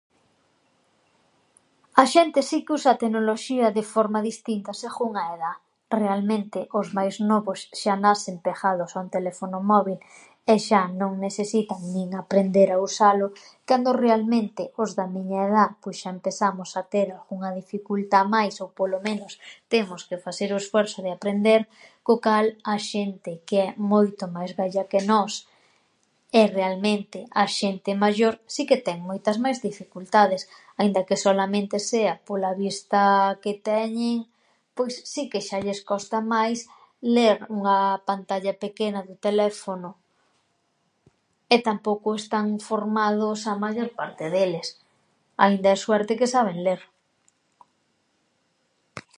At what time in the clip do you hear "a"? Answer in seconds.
2.01-2.03, 2.93-2.99, 5.21-5.23, 12.71-12.77, 16.79-16.83, 22.73-22.75, 27.43-27.43, 43.51-43.59